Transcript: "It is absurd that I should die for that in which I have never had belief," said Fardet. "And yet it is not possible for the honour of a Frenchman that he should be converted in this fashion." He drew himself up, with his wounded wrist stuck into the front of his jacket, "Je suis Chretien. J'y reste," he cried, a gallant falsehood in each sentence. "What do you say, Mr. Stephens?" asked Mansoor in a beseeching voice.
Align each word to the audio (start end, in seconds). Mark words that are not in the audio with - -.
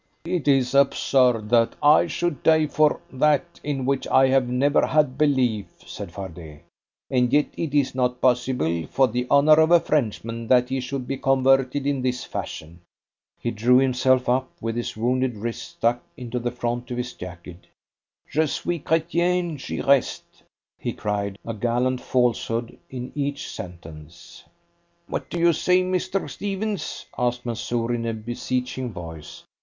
"It 0.25 0.47
is 0.47 0.73
absurd 0.73 1.51
that 1.51 1.75
I 1.83 2.07
should 2.07 2.41
die 2.41 2.65
for 2.65 2.99
that 3.13 3.59
in 3.63 3.85
which 3.85 4.07
I 4.07 4.29
have 4.29 4.49
never 4.49 4.83
had 4.87 5.15
belief," 5.15 5.67
said 5.85 6.11
Fardet. 6.11 6.63
"And 7.11 7.31
yet 7.31 7.49
it 7.55 7.75
is 7.75 7.93
not 7.93 8.19
possible 8.19 8.87
for 8.87 9.07
the 9.07 9.27
honour 9.29 9.59
of 9.59 9.69
a 9.69 9.79
Frenchman 9.79 10.47
that 10.47 10.69
he 10.69 10.79
should 10.79 11.07
be 11.07 11.17
converted 11.17 11.85
in 11.85 12.01
this 12.01 12.23
fashion." 12.23 12.81
He 13.41 13.51
drew 13.51 13.77
himself 13.77 14.27
up, 14.27 14.49
with 14.59 14.75
his 14.75 14.97
wounded 14.97 15.35
wrist 15.37 15.73
stuck 15.77 16.01
into 16.17 16.39
the 16.39 16.49
front 16.49 16.89
of 16.89 16.97
his 16.97 17.13
jacket, 17.13 17.67
"Je 18.27 18.47
suis 18.47 18.79
Chretien. 18.83 19.55
J'y 19.57 19.85
reste," 19.87 20.41
he 20.79 20.93
cried, 20.93 21.37
a 21.45 21.53
gallant 21.53 22.01
falsehood 22.01 22.75
in 22.89 23.11
each 23.13 23.51
sentence. 23.51 24.45
"What 25.05 25.29
do 25.29 25.37
you 25.39 25.53
say, 25.53 25.83
Mr. 25.83 26.27
Stephens?" 26.27 27.05
asked 27.19 27.45
Mansoor 27.45 27.93
in 27.93 28.07
a 28.07 28.15
beseeching 28.15 28.91
voice. 28.91 29.43